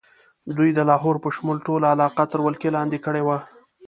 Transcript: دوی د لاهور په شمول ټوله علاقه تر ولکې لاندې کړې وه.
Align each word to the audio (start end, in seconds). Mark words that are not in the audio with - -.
دوی 0.57 0.69
د 0.73 0.79
لاهور 0.89 1.15
په 1.23 1.29
شمول 1.35 1.57
ټوله 1.67 1.85
علاقه 1.93 2.23
تر 2.31 2.39
ولکې 2.43 2.69
لاندې 2.77 2.97
کړې 3.05 3.21
وه. 3.27 3.37